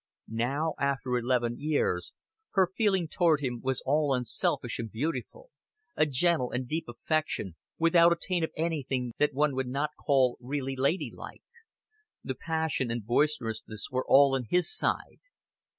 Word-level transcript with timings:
Now 0.29 0.73
after 0.79 1.15
eleven 1.15 1.59
years 1.59 2.11
her 2.53 2.71
feeling 2.75 3.07
toward 3.07 3.39
him 3.41 3.61
was 3.61 3.83
all 3.85 4.15
unselfish 4.15 4.79
and 4.79 4.91
beautiful, 4.91 5.51
a 5.95 6.07
gentle 6.07 6.49
and 6.49 6.67
deep 6.67 6.85
affection, 6.87 7.55
without 7.77 8.11
a 8.11 8.17
taint 8.19 8.43
of 8.43 8.49
anything 8.57 9.13
that 9.19 9.35
one 9.35 9.53
would 9.53 9.67
not 9.67 9.91
call 10.03 10.39
really 10.41 10.75
lady 10.75 11.11
like. 11.13 11.43
The 12.23 12.33
passion 12.33 12.89
and 12.89 13.05
boisterousness 13.05 13.89
were 13.91 14.05
all 14.07 14.33
on 14.33 14.45
his 14.49 14.75
side. 14.75 15.19